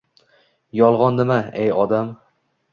—Yolg’on 0.79 1.21
nima, 1.23 1.39
ey 1.67 1.73
odam? 1.85 2.13